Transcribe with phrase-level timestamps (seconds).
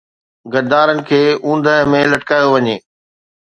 [0.53, 2.75] غدارن کي اوندهه ۾ لٽڪايو وڃي